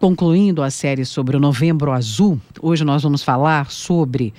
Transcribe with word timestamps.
concluindo 0.00 0.62
a 0.62 0.70
série 0.70 1.04
sobre 1.04 1.36
o 1.36 1.40
Novembro 1.40 1.92
Azul, 1.92 2.40
hoje 2.62 2.82
nós 2.84 3.02
vamos 3.02 3.22
falar 3.22 3.70
sobre 3.70 4.32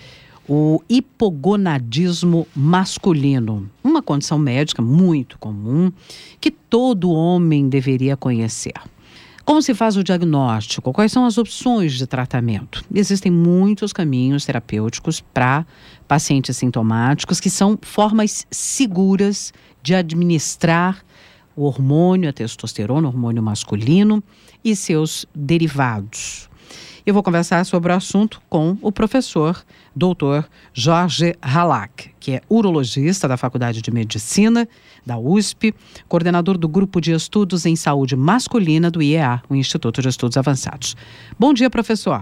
o 0.50 0.82
hipogonadismo 0.90 2.48
masculino, 2.56 3.70
uma 3.84 4.02
condição 4.02 4.40
médica 4.40 4.82
muito 4.82 5.38
comum 5.38 5.92
que 6.42 6.50
todo 6.50 7.12
homem 7.12 7.70
deveria 7.70 8.18
conhecer. 8.18 8.74
Como 9.46 9.62
se 9.62 9.76
faz 9.76 9.96
o 9.98 10.04
diagnóstico? 10.04 10.92
Quais 10.92 11.12
são 11.12 11.26
as 11.26 11.38
opções 11.38 11.94
de 11.94 12.08
tratamento? 12.08 12.84
Existem 12.94 13.32
muitos 13.32 13.94
caminhos 13.94 14.46
terapêuticos 14.46 15.22
para 15.22 15.64
pacientes 16.08 16.58
sintomáticos 16.58 17.40
que 17.40 17.52
são 17.52 17.78
formas 17.84 18.48
seguras 18.50 19.54
de 19.84 19.94
administrar 19.94 21.04
o 21.56 21.66
hormônio, 21.66 22.30
a 22.30 22.34
testosterona, 22.34 23.08
o 23.08 23.12
hormônio 23.12 23.44
masculino 23.44 24.24
e 24.64 24.76
seus 24.76 25.26
derivados. 25.34 26.50
Eu 27.06 27.16
vou 27.16 27.24
conversar 27.24 27.66
sobre 27.66 27.92
o 27.92 27.96
assunto 27.96 28.40
com 28.48 28.78
o 28.82 28.92
professor 28.92 29.64
doutor 29.96 30.48
Jorge 30.72 31.36
Halak, 31.42 32.12
que 32.20 32.34
é 32.34 32.42
urologista 32.48 33.28
da 33.28 33.38
Faculdade 33.38 33.82
de 33.82 33.92
Medicina 33.92 34.68
da 35.06 35.18
USP, 35.18 35.74
coordenador 36.08 36.58
do 36.58 36.68
Grupo 36.68 37.02
de 37.02 37.12
Estudos 37.12 37.66
em 37.66 37.76
Saúde 37.76 38.16
Masculina 38.16 38.92
do 38.92 39.02
IEA, 39.02 39.42
o 39.50 39.56
Instituto 39.56 40.02
de 40.02 40.10
Estudos 40.10 40.38
Avançados. 40.38 40.96
Bom 41.40 41.54
dia, 41.54 41.70
professor. 41.70 42.22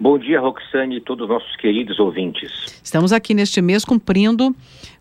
Bom 0.00 0.18
dia, 0.18 0.40
Roxane 0.40 0.96
e 0.96 1.00
todos 1.00 1.24
os 1.24 1.28
nossos 1.28 1.56
queridos 1.56 1.98
ouvintes. 1.98 2.80
Estamos 2.82 3.12
aqui 3.12 3.34
neste 3.34 3.60
mês 3.60 3.84
cumprindo 3.84 4.54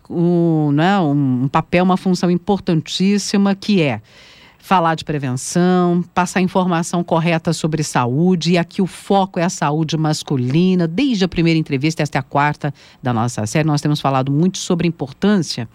um, 0.10 0.72
né, 0.72 1.00
um 1.00 1.48
papel, 1.48 1.84
uma 1.84 1.98
função 1.98 2.32
importantíssima 2.32 3.56
que 3.56 3.82
é 3.82 4.02
falar 4.68 4.96
de 4.96 5.06
prevenção, 5.06 6.04
passar 6.14 6.42
informação 6.42 7.02
correta 7.02 7.54
sobre 7.54 7.82
saúde. 7.84 8.52
E 8.52 8.58
aqui 8.58 8.82
o 8.82 8.86
foco 8.86 9.40
é 9.40 9.44
a 9.44 9.50
saúde 9.50 9.96
masculina. 9.96 10.86
Desde 10.86 11.24
a 11.24 11.28
primeira 11.28 11.58
entrevista, 11.58 12.04
esta 12.04 12.18
é 12.18 12.20
a 12.20 12.24
quarta 12.24 12.74
da 13.02 13.14
nossa 13.14 13.46
série, 13.46 13.66
nós 13.66 13.80
temos 13.80 14.02
falado 14.02 14.30
muito 14.30 14.58
sobre 14.58 14.86
a 14.86 14.90
importância 14.90 15.70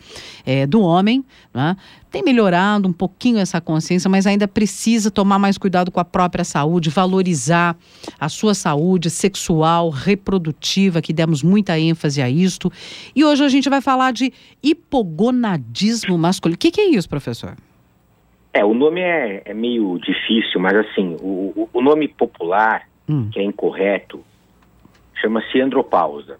é, 0.45 0.67
do 0.67 0.83
homem. 0.83 1.25
Né? 1.55 1.75
Tem 2.11 2.23
melhorado 2.23 2.87
um 2.87 2.93
pouquinho 2.93 3.39
essa 3.39 3.63
consciência, 3.63 4.11
mas 4.11 4.27
ainda 4.27 4.47
precisa 4.47 5.11
tomar 5.11 5.39
mais 5.39 5.57
cuidado 5.57 5.91
com 5.91 5.99
a 5.99 6.05
própria 6.05 6.45
saúde, 6.45 6.91
valorizar 6.91 7.75
a 8.21 8.29
sua 8.29 8.55
saúde 8.55 9.09
sexual, 9.09 9.89
reprodutiva, 9.89 11.01
que 11.01 11.15
demos 11.15 11.43
muita 11.43 11.81
ênfase 11.81 12.21
a 12.21 12.29
isto. 12.29 12.71
E 13.17 13.25
hoje 13.25 13.43
a 13.43 13.49
gente 13.49 13.71
vai 13.71 13.81
falar 13.81 14.13
de 14.13 14.31
hipogonadismo 14.63 16.19
masculino. 16.19 16.57
O 16.57 16.59
que, 16.59 16.71
que 16.71 16.81
é 16.83 16.91
isso, 16.91 17.09
professor? 17.09 17.57
É, 18.53 18.65
o 18.65 18.75
nome 18.75 19.01
é, 19.01 19.43
é 19.45 19.55
meio 19.55 19.99
difícil, 19.99 20.61
mas 20.61 20.75
assim, 20.75 21.17
o, 21.21 21.69
o 21.73 21.81
nome 21.81 22.09
popular, 22.09 22.87
hum. 23.09 23.31
que 23.33 23.41
é 23.41 23.43
incorreto, 23.43 24.23
chama-se 25.21 25.61
andropausa. 25.61 26.39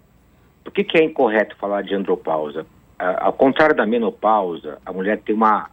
Por 0.63 0.71
que, 0.71 0.83
que 0.83 0.97
é 0.97 1.03
incorreto 1.03 1.55
falar 1.57 1.81
de 1.81 1.95
andropausa? 1.95 2.65
Ao 2.99 3.33
contrário 3.33 3.75
da 3.75 3.85
menopausa, 3.85 4.79
a 4.85 4.93
mulher 4.93 5.19
tem 5.19 5.35
uma, 5.35 5.69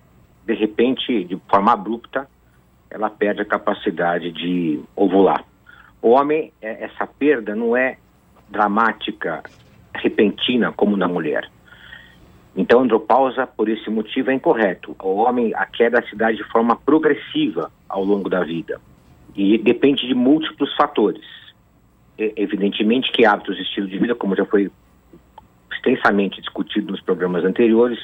de 0.47 0.55
repente, 0.55 1.25
de 1.25 1.37
forma 1.49 1.73
abrupta, 1.73 2.29
ela 2.91 3.09
perde 3.09 3.43
a 3.43 3.45
capacidade 3.45 4.33
de 4.33 4.81
ovular. 4.97 5.45
O 6.03 6.11
homem, 6.11 6.53
é, 6.61 6.85
essa 6.85 7.07
perda 7.07 7.55
não 7.55 7.77
é 7.77 7.99
dramática, 8.49 9.43
repentina, 9.95 10.73
como 10.73 10.97
na 10.97 11.07
mulher. 11.07 11.49
Então, 12.57 12.81
andropausa, 12.81 13.47
por 13.47 13.69
esse 13.69 13.89
motivo, 13.89 14.31
é 14.31 14.35
incorreto. 14.35 14.97
O 15.03 15.17
homem, 15.17 15.55
a 15.55 15.67
queda 15.67 16.03
se 16.03 16.17
de 16.17 16.45
forma 16.51 16.77
progressiva 16.77 17.71
ao 17.89 18.05
longo 18.05 18.29
da 18.29 18.43
vida 18.43 18.81
e 19.37 19.57
depende 19.59 20.07
de 20.07 20.15
múltiplos 20.15 20.75
fatores. 20.75 21.25
Evidentemente 22.19 23.11
que 23.13 23.25
hábitos 23.25 23.57
e 23.59 23.63
estilo 23.63 23.87
de 23.87 23.99
vida, 23.99 24.15
como 24.15 24.37
já 24.37 24.45
foi 24.45 24.71
extensamente 25.73 26.41
discutido 26.41 26.93
nos 26.93 27.01
programas 27.01 27.45
anteriores, 27.45 27.99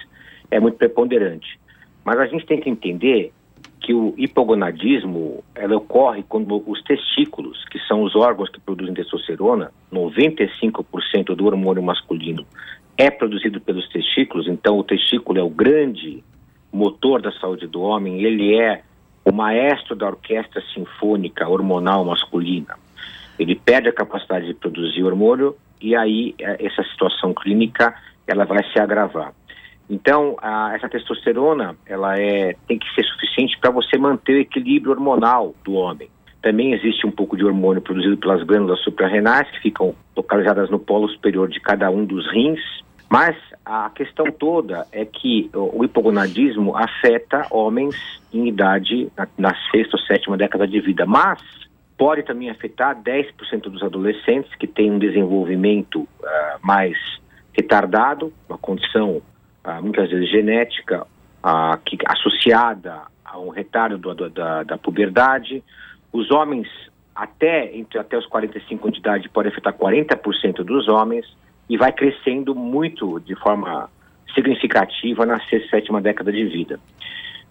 é 0.50 0.58
muito 0.58 0.78
preponderante. 0.78 1.58
Mas 2.04 2.18
a 2.18 2.26
gente 2.26 2.46
tem 2.46 2.60
que 2.60 2.70
entender 2.70 3.32
que 3.80 3.92
o 3.92 4.14
hipogonadismo 4.16 5.44
ela 5.54 5.76
ocorre 5.76 6.24
quando 6.28 6.62
os 6.66 6.82
testículos, 6.82 7.62
que 7.66 7.78
são 7.80 8.02
os 8.02 8.16
órgãos 8.16 8.48
que 8.48 8.60
produzem 8.60 8.94
testosterona, 8.94 9.70
95% 9.92 11.34
do 11.34 11.46
hormônio 11.46 11.82
masculino 11.82 12.46
é 12.98 13.10
produzido 13.10 13.60
pelos 13.60 13.88
testículos, 13.88 14.48
então 14.48 14.78
o 14.78 14.84
testículo 14.84 15.38
é 15.38 15.42
o 15.42 15.50
grande 15.50 16.24
motor 16.72 17.20
da 17.20 17.32
saúde 17.32 17.66
do 17.66 17.80
homem, 17.80 18.22
ele 18.22 18.58
é 18.58 18.82
o 19.24 19.32
maestro 19.32 19.94
da 19.94 20.06
orquestra 20.06 20.62
sinfônica 20.74 21.48
hormonal 21.48 22.04
masculina. 22.04 22.76
Ele 23.38 23.54
perde 23.54 23.88
a 23.88 23.92
capacidade 23.92 24.46
de 24.46 24.54
produzir 24.54 25.02
hormônio 25.02 25.56
e 25.80 25.94
aí 25.94 26.34
é, 26.38 26.64
essa 26.64 26.82
situação 26.84 27.34
clínica 27.34 27.94
ela 28.26 28.44
vai 28.44 28.64
se 28.72 28.78
agravar. 28.78 29.32
Então, 29.88 30.36
a, 30.40 30.74
essa 30.74 30.88
testosterona 30.88 31.76
ela 31.86 32.18
é, 32.18 32.56
tem 32.66 32.78
que 32.78 32.92
ser 32.94 33.04
suficiente 33.04 33.58
para 33.58 33.70
você 33.70 33.96
manter 33.98 34.34
o 34.34 34.40
equilíbrio 34.40 34.92
hormonal 34.92 35.54
do 35.64 35.74
homem. 35.74 36.08
Também 36.42 36.72
existe 36.72 37.06
um 37.06 37.10
pouco 37.10 37.36
de 37.36 37.44
hormônio 37.44 37.82
produzido 37.82 38.16
pelas 38.16 38.42
glândulas 38.42 38.80
suprarrenais, 38.80 39.50
que 39.50 39.60
ficam 39.60 39.94
localizadas 40.16 40.70
no 40.70 40.78
polo 40.78 41.08
superior 41.08 41.48
de 41.48 41.60
cada 41.60 41.90
um 41.90 42.04
dos 42.04 42.30
rins, 42.32 42.60
mas 43.08 43.36
a 43.64 43.90
questão 43.90 44.26
toda 44.26 44.86
é 44.92 45.04
que 45.04 45.50
o 45.54 45.84
hipogonadismo 45.84 46.76
afeta 46.76 47.46
homens 47.50 47.94
em 48.32 48.48
idade 48.48 49.08
na, 49.16 49.28
na 49.38 49.54
sexta 49.70 49.96
ou 49.96 50.02
sétima 50.02 50.36
década 50.36 50.66
de 50.66 50.80
vida, 50.80 51.06
mas 51.06 51.40
pode 51.96 52.22
também 52.22 52.50
afetar 52.50 52.96
10% 52.96 53.62
dos 53.62 53.82
adolescentes 53.82 54.54
que 54.56 54.66
têm 54.66 54.90
um 54.90 54.98
desenvolvimento 54.98 56.00
uh, 56.00 56.06
mais 56.62 56.96
retardado, 57.52 58.32
uma 58.48 58.58
condição 58.58 59.22
uh, 59.64 59.82
muitas 59.82 60.10
vezes 60.10 60.30
genética 60.30 61.06
uh, 61.42 61.78
que, 61.84 61.96
associada 62.06 63.02
a 63.24 63.38
um 63.38 63.48
retardo 63.48 63.98
do, 63.98 64.30
da, 64.30 64.62
da 64.62 64.76
puberdade. 64.78 65.62
Os 66.16 66.30
homens 66.30 66.66
até, 67.14 67.76
entre, 67.76 67.98
até 67.98 68.16
os 68.16 68.24
45 68.24 68.86
anos 68.86 68.94
de 68.94 69.00
idade 69.00 69.28
pode 69.28 69.48
afetar 69.48 69.74
40% 69.74 70.64
dos 70.64 70.88
homens 70.88 71.26
e 71.68 71.76
vai 71.76 71.92
crescendo 71.92 72.54
muito 72.54 73.20
de 73.20 73.34
forma 73.34 73.90
significativa 74.34 75.26
na 75.26 75.38
sexta 75.40 75.68
sétima 75.68 76.00
década 76.00 76.32
de 76.32 76.42
vida. 76.46 76.80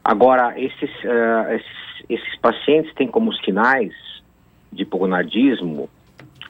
Agora, 0.03 0.59
esses, 0.59 0.89
uh, 1.03 1.53
esses, 1.53 2.05
esses, 2.09 2.39
pacientes 2.39 2.91
têm 2.95 3.07
como 3.07 3.31
sinais 3.35 3.93
de 4.73 4.81
hipogonadismo, 4.81 5.87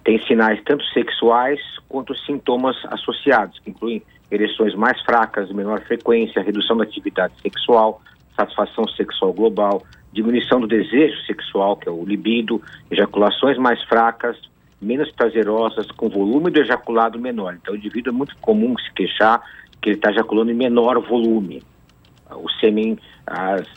têm 0.06 0.18
sinais 0.26 0.64
tanto 0.64 0.86
sexuais 0.94 1.60
quanto 1.90 2.16
sintomas 2.20 2.78
associados, 2.86 3.60
que 3.60 3.72
incluem 3.72 4.02
ereções 4.32 4.74
mais 4.74 5.02
fracas, 5.02 5.52
menor 5.52 5.82
frequência, 5.82 6.42
redução 6.42 6.78
da 6.78 6.86
atividade 6.86 7.34
sexual, 7.42 8.02
satisfação 8.38 8.88
sexual 8.88 9.34
global, 9.34 9.84
diminuição 10.16 10.62
do 10.62 10.68
desejo 10.68 11.22
sexual, 11.26 11.76
que 11.76 11.90
é 11.90 11.92
o 11.92 12.06
libido, 12.06 12.62
ejaculações 12.90 13.58
mais 13.58 13.84
fracas, 13.84 14.38
menos 14.82 15.12
prazerosas, 15.12 15.92
com 15.92 16.08
volume 16.08 16.50
do 16.50 16.62
ejaculado 16.62 17.20
menor. 17.20 17.56
Então, 17.62 17.74
o 17.74 17.78
indivíduo 17.78 18.14
é 18.14 18.16
muito 18.16 18.36
comum 18.38 18.78
se 18.78 18.92
queixar 18.94 19.42
que 19.82 19.90
ele 19.90 19.98
está 19.98 20.12
ejaculando 20.12 20.52
em 20.52 20.56
menor 20.56 21.00
volume. 21.02 21.62
O 22.32 22.50
sêmen, 22.60 22.98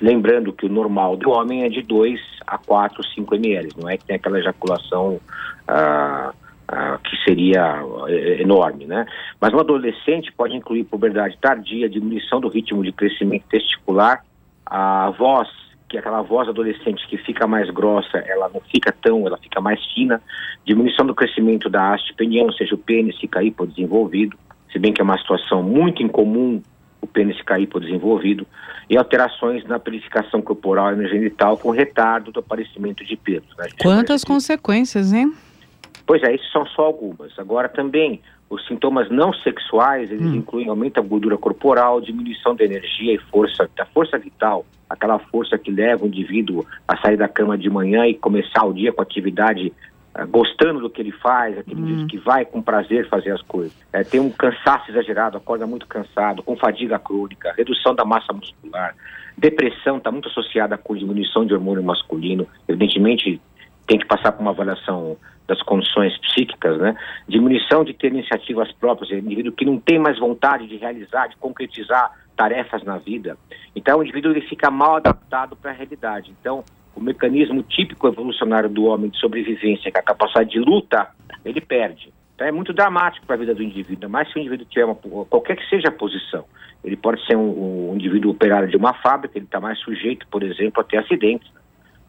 lembrando 0.00 0.52
que 0.52 0.64
o 0.64 0.68
normal 0.68 1.16
do 1.16 1.30
homem 1.30 1.64
é 1.64 1.68
de 1.68 1.82
2 1.82 2.20
a 2.46 2.56
4, 2.56 3.04
5 3.14 3.34
ml, 3.34 3.68
não 3.76 3.88
é 3.88 3.96
que 3.96 4.04
tem 4.04 4.16
aquela 4.16 4.38
ejaculação 4.38 5.20
ah, 5.66 6.32
ah, 6.68 6.98
que 7.02 7.16
seria 7.24 7.82
eh, 8.08 8.40
enorme, 8.40 8.86
né? 8.86 9.06
Mas 9.40 9.52
um 9.52 9.58
adolescente 9.58 10.32
pode 10.32 10.56
incluir 10.56 10.84
puberdade 10.84 11.36
tardia, 11.40 11.90
diminuição 11.90 12.40
do 12.40 12.48
ritmo 12.48 12.82
de 12.82 12.92
crescimento 12.92 13.44
testicular, 13.50 14.24
a 14.64 15.10
voz 15.10 15.48
que 15.88 15.96
aquela 15.96 16.20
voz 16.22 16.48
adolescente 16.48 17.06
que 17.08 17.16
fica 17.16 17.46
mais 17.46 17.70
grossa, 17.70 18.18
ela 18.18 18.50
não 18.52 18.60
fica 18.60 18.92
tão, 18.92 19.26
ela 19.26 19.38
fica 19.38 19.60
mais 19.60 19.82
fina, 19.92 20.20
diminuição 20.64 21.06
do 21.06 21.14
crescimento 21.14 21.70
da 21.70 21.94
haste 21.94 22.12
peniana, 22.14 22.48
ou 22.48 22.52
seja, 22.52 22.74
o 22.74 22.78
pênis 22.78 23.18
fica 23.18 23.42
hipodesenvolvido, 23.42 24.36
se 24.70 24.78
bem 24.78 24.92
que 24.92 25.00
é 25.00 25.04
uma 25.04 25.18
situação 25.18 25.62
muito 25.62 26.02
incomum 26.02 26.62
o 27.00 27.06
pênis 27.06 27.38
ficar 27.38 27.58
hipodesenvolvido, 27.58 28.46
e 28.90 28.96
alterações 28.96 29.64
na 29.64 29.78
purificação 29.78 30.42
corporal 30.42 30.92
e 30.92 30.96
no 30.96 31.08
genital 31.08 31.56
com 31.56 31.70
retardo 31.70 32.32
do 32.32 32.40
aparecimento 32.40 33.04
de 33.04 33.16
pelos. 33.16 33.56
Né? 33.56 33.68
Quantas 33.80 34.24
consequências, 34.24 35.12
hein? 35.12 35.32
Pois 36.06 36.22
é, 36.22 36.34
isso 36.34 36.50
são 36.50 36.66
só 36.66 36.82
algumas. 36.82 37.38
Agora 37.38 37.68
também 37.68 38.20
os 38.50 38.66
sintomas 38.66 39.10
não 39.10 39.32
sexuais, 39.32 40.10
eles 40.10 40.26
hum. 40.26 40.36
incluem 40.36 40.68
aumento 40.68 40.94
da 40.94 41.06
gordura 41.06 41.36
corporal, 41.36 42.00
diminuição 42.00 42.54
da 42.54 42.64
energia 42.64 43.14
e 43.14 43.18
força, 43.18 43.68
da 43.76 43.84
força 43.84 44.18
vital, 44.18 44.64
aquela 44.88 45.18
força 45.18 45.58
que 45.58 45.70
leva 45.70 46.04
o 46.04 46.08
indivíduo 46.08 46.64
a 46.86 46.96
sair 46.98 47.16
da 47.16 47.28
cama 47.28 47.58
de 47.58 47.68
manhã 47.68 48.06
e 48.06 48.14
começar 48.14 48.64
o 48.64 48.72
dia 48.72 48.92
com 48.92 49.02
atividade 49.02 49.70
uh, 50.16 50.26
gostando 50.26 50.80
do 50.80 50.88
que 50.88 51.02
ele 51.02 51.12
faz, 51.12 51.58
aquele 51.58 51.80
hum. 51.80 52.06
que 52.06 52.16
vai 52.16 52.46
com 52.46 52.62
prazer 52.62 53.06
fazer 53.08 53.32
as 53.32 53.42
coisas. 53.42 53.76
É, 53.92 54.02
tem 54.02 54.18
um 54.18 54.30
cansaço 54.30 54.90
exagerado, 54.90 55.36
acorda 55.36 55.66
muito 55.66 55.86
cansado, 55.86 56.42
com 56.42 56.56
fadiga 56.56 56.98
crônica, 56.98 57.52
redução 57.54 57.94
da 57.94 58.04
massa 58.04 58.32
muscular, 58.32 58.94
depressão 59.36 59.98
está 59.98 60.10
muito 60.10 60.28
associada 60.28 60.78
com 60.78 60.96
diminuição 60.96 61.44
de 61.44 61.52
hormônio 61.52 61.82
masculino, 61.82 62.46
evidentemente 62.66 63.40
tem 63.88 63.98
que 63.98 64.06
passar 64.06 64.32
por 64.32 64.42
uma 64.42 64.50
avaliação 64.50 65.16
das 65.48 65.60
condições 65.62 66.16
psíquicas, 66.18 66.78
né? 66.78 66.94
Diminuição 67.26 67.82
de 67.82 67.94
ter 67.94 68.08
iniciativas 68.08 68.70
próprias, 68.72 69.10
indivíduo 69.10 69.50
que 69.50 69.64
não 69.64 69.80
tem 69.80 69.98
mais 69.98 70.18
vontade 70.18 70.68
de 70.68 70.76
realizar, 70.76 71.26
de 71.28 71.36
concretizar 71.38 72.12
tarefas 72.36 72.84
na 72.84 72.98
vida. 72.98 73.36
Então, 73.74 73.98
o 73.98 74.02
indivíduo 74.02 74.30
ele 74.30 74.42
fica 74.42 74.70
mal 74.70 74.96
adaptado 74.96 75.56
para 75.56 75.70
a 75.70 75.74
realidade. 75.74 76.32
Então, 76.38 76.62
o 76.94 77.00
mecanismo 77.00 77.62
típico 77.62 78.06
evolucionário 78.06 78.68
do 78.68 78.84
homem 78.84 79.10
de 79.10 79.18
sobrevivência, 79.18 79.90
que 79.90 79.96
é 79.96 80.00
a 80.00 80.04
capacidade 80.04 80.50
de 80.50 80.60
luta, 80.60 81.08
ele 81.44 81.60
perde. 81.60 82.12
Então, 82.34 82.46
é 82.46 82.52
muito 82.52 82.74
dramático 82.74 83.26
para 83.26 83.36
a 83.36 83.38
vida 83.38 83.54
do 83.54 83.62
indivíduo, 83.62 84.10
mas 84.10 84.30
se 84.30 84.38
o 84.38 84.40
indivíduo 84.40 84.66
tiver 84.66 84.84
uma, 84.84 84.94
qualquer 84.94 85.56
que 85.56 85.66
seja 85.68 85.88
a 85.88 85.92
posição, 85.92 86.44
ele 86.84 86.96
pode 86.96 87.24
ser 87.26 87.36
um, 87.36 87.90
um 87.90 87.94
indivíduo 87.94 88.32
operário 88.32 88.68
de 88.68 88.76
uma 88.76 88.92
fábrica, 88.92 89.38
ele 89.38 89.46
está 89.46 89.58
mais 89.58 89.78
sujeito, 89.80 90.26
por 90.28 90.42
exemplo, 90.42 90.80
a 90.80 90.84
ter 90.84 90.98
acidentes, 90.98 91.50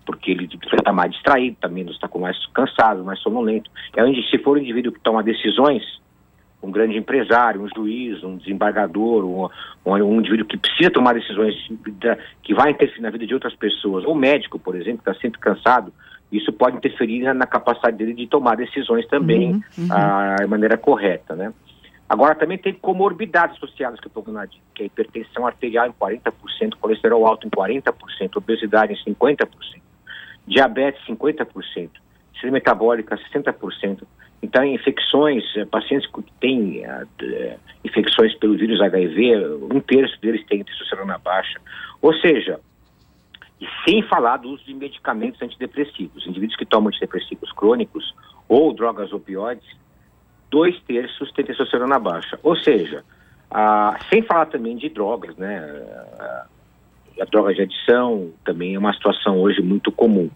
porque 0.10 0.32
ele 0.32 0.50
está 0.74 0.92
mais 0.92 1.12
distraído, 1.12 1.56
também 1.62 1.88
está 1.88 2.08
com 2.08 2.18
mais 2.18 2.36
cansado, 2.48 3.04
mais 3.04 3.20
sonolento. 3.20 3.70
É 3.96 4.02
se 4.24 4.40
for 4.40 4.58
um 4.58 4.60
indivíduo 4.60 4.92
que 4.92 5.00
toma 5.02 5.22
decisões, 5.22 5.84
um 6.64 6.72
grande 6.72 6.98
empresário, 6.98 7.62
um 7.62 7.70
juiz, 7.70 8.24
um 8.24 8.36
desembargador, 8.36 9.24
um, 9.24 9.48
um, 9.86 10.20
indivíduo 10.20 10.48
que 10.48 10.58
precisa 10.58 10.90
tomar 10.90 11.14
decisões 11.14 11.54
que 12.42 12.56
vai 12.56 12.72
interferir 12.72 13.04
na 13.04 13.12
vida 13.12 13.28
de 13.28 13.36
outras 13.36 13.54
pessoas, 13.54 14.04
ou 14.04 14.16
médico, 14.16 14.58
por 14.58 14.76
exemplo, 14.76 15.04
que 15.04 15.12
está 15.12 15.22
sempre 15.22 15.40
cansado, 15.40 15.94
isso 16.32 16.52
pode 16.52 16.78
interferir 16.78 17.22
na, 17.22 17.36
na, 17.36 17.46
capacidade 17.46 17.96
dele 17.96 18.16
de 18.16 18.26
tomar 18.26 18.58
decisões 18.58 19.08
também 19.10 19.52
uhum, 19.52 19.62
uhum. 19.78 20.36
De 20.40 20.48
maneira 20.48 20.76
correta, 20.76 21.36
né? 21.36 21.54
Agora 22.10 22.34
também 22.34 22.58
tem 22.58 22.74
comorbidades 22.74 23.58
associadas 23.58 24.00
com 24.00 24.08
a 24.08 24.10
hipogonadismo, 24.10 24.64
que 24.74 24.82
é 24.82 24.86
hipertensão 24.88 25.46
arterial 25.46 25.86
em 25.86 25.92
40%, 25.92 26.32
colesterol 26.82 27.28
alto 27.28 27.46
em 27.46 27.52
40%, 27.52 27.94
obesidade 28.38 28.94
em 28.94 29.14
50% 29.14 29.48
diabetes 30.50 31.02
50%, 31.06 31.46
síndrome 32.34 32.52
metabólica 32.52 33.18
60%. 33.18 34.02
Então, 34.42 34.64
infecções, 34.64 35.44
eh, 35.56 35.66
pacientes 35.66 36.10
que 36.10 36.24
têm 36.40 36.86
uh, 36.86 37.60
infecções 37.84 38.34
pelo 38.36 38.58
vírus 38.58 38.82
HIV, 38.82 39.36
um 39.70 39.82
terço 39.82 40.20
deles 40.22 40.46
tem 40.48 40.64
testosterona 40.64 41.18
baixa. 41.18 41.60
Ou 42.02 42.14
seja, 42.16 42.60
e 43.60 43.68
sem 43.84 44.02
falar 44.04 44.38
do 44.38 44.50
uso 44.52 44.64
de 44.64 44.74
medicamentos 44.74 45.42
antidepressivos. 45.42 46.26
Indivíduos 46.26 46.58
que 46.58 46.66
tomam 46.66 46.88
antidepressivos 46.88 47.52
crônicos 47.52 48.16
ou 48.48 48.74
drogas 48.74 49.12
opioides, 49.12 49.68
dois 50.50 50.80
terços 50.84 51.32
têm 51.34 51.46
testosterona 51.46 52.00
baixa. 52.00 52.40
Ou 52.42 52.56
seja, 52.56 53.04
uh, 53.52 54.04
sem 54.10 54.22
falar 54.24 54.46
também 54.46 54.78
de 54.78 54.88
drogas, 54.88 55.36
né? 55.36 55.62
Uh, 55.62 56.59
a 57.22 57.26
droga 57.26 57.54
de 57.54 57.62
adição 57.62 58.32
também 58.44 58.76
é 58.76 58.80
uma 58.80 58.94
situação 58.94 59.40
hoje 59.40 59.62
muito 59.62 59.92
comum. 59.92 60.30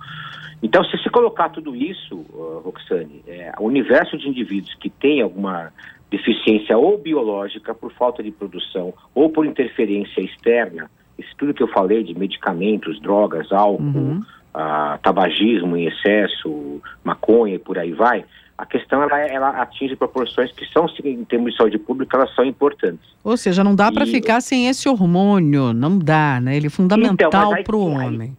Então, 0.61 0.83
se 0.85 0.97
se 0.97 1.09
colocar 1.09 1.49
tudo 1.49 1.75
isso, 1.75 2.15
uh, 2.15 2.61
Roxane, 2.63 3.21
é, 3.27 3.51
o 3.59 3.65
universo 3.65 4.17
de 4.17 4.29
indivíduos 4.29 4.73
que 4.75 4.89
tem 4.89 5.21
alguma 5.21 5.73
deficiência 6.09 6.77
ou 6.77 6.97
biológica 6.97 7.73
por 7.73 7.91
falta 7.91 8.23
de 8.23 8.31
produção 8.31 8.93
ou 9.13 9.29
por 9.29 9.45
interferência 9.45 10.21
externa, 10.21 10.89
isso 11.17 11.33
tudo 11.37 11.53
que 11.53 11.61
eu 11.61 11.67
falei 11.67 12.03
de 12.03 12.17
medicamentos, 12.17 12.99
drogas, 13.01 13.51
álcool, 13.51 13.81
uhum. 13.81 14.21
uh, 14.55 14.97
tabagismo 15.01 15.75
em 15.75 15.87
excesso, 15.87 16.81
maconha 17.03 17.55
e 17.55 17.59
por 17.59 17.77
aí 17.77 17.91
vai, 17.91 18.23
a 18.57 18.65
questão 18.65 19.01
ela, 19.01 19.19
ela, 19.19 19.49
atinge 19.61 19.95
proporções 19.95 20.51
que 20.51 20.65
são, 20.67 20.85
em 21.03 21.23
termos 21.25 21.51
de 21.51 21.57
saúde 21.57 21.77
pública, 21.79 22.17
elas 22.17 22.33
são 22.35 22.45
importantes. 22.45 23.09
Ou 23.23 23.35
seja, 23.35 23.63
não 23.63 23.75
dá 23.75 23.91
para 23.91 24.05
ficar 24.05 24.41
sem 24.41 24.67
esse 24.67 24.87
hormônio, 24.87 25.73
não 25.73 25.97
dá, 25.97 26.39
né? 26.39 26.55
Ele 26.55 26.67
é 26.67 26.69
fundamental 26.69 27.51
então, 27.51 27.63
para 27.63 27.75
o 27.75 27.89
homem. 27.89 28.37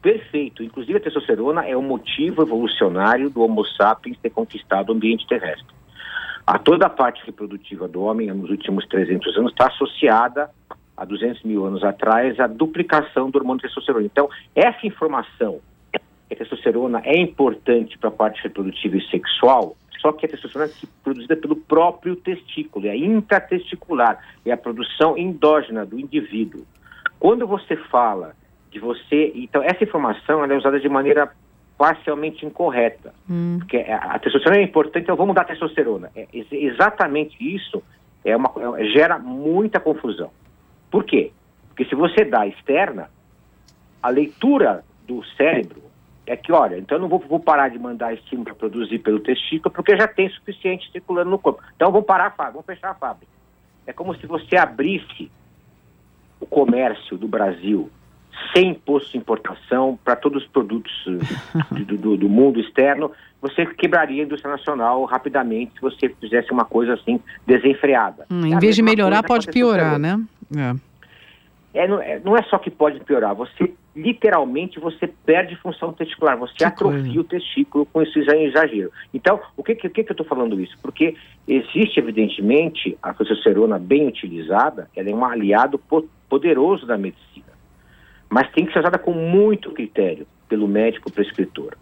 Perfeito. 0.00 0.62
Inclusive 0.62 0.96
a 0.96 1.00
testosterona 1.00 1.66
é 1.66 1.76
o 1.76 1.82
motivo 1.82 2.42
evolucionário 2.42 3.28
do 3.28 3.42
Homo 3.42 3.64
sapiens 3.66 4.16
ter 4.18 4.30
conquistado 4.30 4.90
o 4.90 4.92
ambiente 4.92 5.26
terrestre. 5.26 5.74
A 6.46 6.58
toda 6.58 6.86
a 6.86 6.90
parte 6.90 7.22
reprodutiva 7.26 7.86
do 7.86 8.02
homem, 8.02 8.28
nos 8.28 8.50
últimos 8.50 8.86
300 8.86 9.36
anos, 9.36 9.52
está 9.52 9.66
associada 9.66 10.50
a 10.96 11.04
200 11.04 11.42
mil 11.44 11.66
anos 11.66 11.84
atrás 11.84 12.40
à 12.40 12.46
duplicação 12.46 13.30
do 13.30 13.36
hormônio 13.36 13.62
testosterona. 13.62 14.06
Então, 14.06 14.28
essa 14.54 14.86
informação 14.86 15.60
que 16.30 16.34
a 16.34 16.36
testosterona 16.36 17.02
é 17.04 17.18
importante 17.18 17.98
para 17.98 18.08
a 18.08 18.12
parte 18.12 18.40
reprodutiva 18.42 18.96
e 18.96 19.10
sexual, 19.10 19.76
só 20.00 20.12
que 20.12 20.26
a 20.26 20.28
testosterona 20.28 20.70
é 20.70 20.86
produzida 21.02 21.36
pelo 21.36 21.56
próprio 21.56 22.14
testículo, 22.16 22.86
é 22.86 22.96
intratesticular, 22.96 24.24
é 24.46 24.52
a 24.52 24.56
produção 24.56 25.18
endógena 25.18 25.84
do 25.84 25.98
indivíduo. 25.98 26.64
Quando 27.18 27.46
você 27.46 27.76
fala 27.76 28.34
de 28.70 28.78
você, 28.78 29.32
então 29.34 29.62
essa 29.62 29.82
informação 29.82 30.44
é 30.44 30.56
usada 30.56 30.78
de 30.78 30.88
maneira 30.88 31.30
parcialmente 31.76 32.46
incorreta, 32.46 33.12
hum. 33.28 33.56
porque 33.58 33.78
a 33.78 34.18
testosterona 34.18 34.60
é 34.60 34.64
importante, 34.64 35.04
então 35.04 35.16
vamos 35.16 35.34
dar 35.34 35.44
testosterona. 35.44 36.10
É, 36.14 36.28
exatamente 36.32 37.36
isso 37.40 37.82
é 38.24 38.36
uma, 38.36 38.52
é, 38.78 38.84
gera 38.84 39.18
muita 39.18 39.80
confusão. 39.80 40.30
Por 40.90 41.04
quê? 41.04 41.32
Porque 41.68 41.84
se 41.86 41.94
você 41.94 42.24
dá 42.24 42.46
externa, 42.46 43.10
a 44.02 44.08
leitura 44.08 44.84
do 45.06 45.24
cérebro 45.36 45.89
é 46.26 46.36
que, 46.36 46.52
olha, 46.52 46.78
então 46.78 46.96
eu 46.96 47.02
não 47.02 47.08
vou, 47.08 47.18
vou 47.18 47.40
parar 47.40 47.68
de 47.68 47.78
mandar 47.78 48.14
estímulo 48.14 48.44
para 48.44 48.54
produzir 48.54 48.98
pelo 48.98 49.20
testículo, 49.20 49.74
porque 49.74 49.96
já 49.96 50.06
tem 50.06 50.28
suficiente 50.30 50.90
circulando 50.92 51.30
no 51.30 51.38
corpo. 51.38 51.62
Então 51.74 51.90
vamos 51.90 52.06
parar 52.06 52.26
a 52.26 52.30
fábrica, 52.30 52.52
vamos 52.52 52.66
fechar 52.66 52.90
a 52.90 52.94
fábrica. 52.94 53.32
É 53.86 53.92
como 53.92 54.14
se 54.14 54.26
você 54.26 54.56
abrisse 54.56 55.30
o 56.40 56.46
comércio 56.46 57.18
do 57.18 57.26
Brasil 57.26 57.90
sem 58.54 58.70
imposto 58.70 59.12
de 59.12 59.18
importação 59.18 59.98
para 60.02 60.16
todos 60.16 60.42
os 60.42 60.48
produtos 60.48 60.92
do, 61.70 61.96
do, 61.96 62.16
do, 62.16 62.28
mundo 62.28 62.60
externo, 62.60 63.10
você 63.40 63.66
quebraria 63.66 64.22
a 64.22 64.26
indústria 64.26 64.52
nacional 64.52 65.04
rapidamente 65.04 65.74
se 65.74 65.80
você 65.80 66.08
fizesse 66.08 66.50
uma 66.52 66.64
coisa 66.64 66.94
assim 66.94 67.20
desenfreada. 67.46 68.26
Hum, 68.30 68.46
em 68.46 68.54
é 68.54 68.58
vez 68.58 68.76
de 68.76 68.82
melhorar, 68.82 69.22
pode 69.22 69.48
piorar, 69.48 69.98
né? 69.98 70.20
É. 70.56 70.89
É, 71.72 71.86
não, 71.86 72.02
é, 72.02 72.20
não 72.24 72.36
é 72.36 72.42
só 72.42 72.58
que 72.58 72.70
pode 72.70 72.98
piorar, 73.00 73.34
você 73.34 73.72
literalmente 73.94 74.80
você 74.80 75.06
perde 75.06 75.54
função 75.56 75.92
testicular, 75.92 76.36
você 76.36 76.54
que 76.54 76.64
atrofia 76.64 77.02
coisa. 77.02 77.20
o 77.20 77.24
testículo 77.24 77.86
com 77.86 78.02
esse 78.02 78.18
exagero. 78.18 78.90
Então, 79.14 79.40
o 79.56 79.62
que, 79.62 79.74
que, 79.74 79.88
que, 79.88 80.04
que 80.04 80.10
eu 80.10 80.14
estou 80.14 80.26
falando 80.26 80.60
isso? 80.60 80.76
Porque 80.82 81.14
existe, 81.46 81.98
evidentemente, 81.98 82.98
a 83.02 83.14
testosterona 83.14 83.78
bem 83.78 84.08
utilizada, 84.08 84.88
ela 84.96 85.10
é 85.10 85.14
um 85.14 85.24
aliado 85.24 85.80
poderoso 86.28 86.86
da 86.86 86.98
medicina, 86.98 87.52
mas 88.28 88.50
tem 88.52 88.66
que 88.66 88.72
ser 88.72 88.80
usada 88.80 88.98
com 88.98 89.12
muito 89.12 89.70
critério 89.70 90.26
pelo 90.48 90.66
médico 90.66 91.10
prescritor. 91.12 91.76